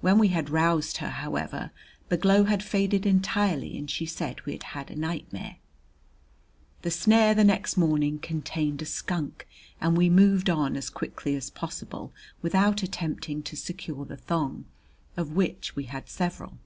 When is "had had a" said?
4.54-4.96